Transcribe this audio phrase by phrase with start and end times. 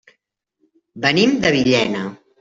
[1.03, 2.01] Venim de Villena.